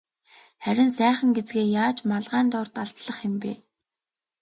[0.63, 3.53] Харин сайхан гэзгээ яаж малгайн дор далдлах юм бэ?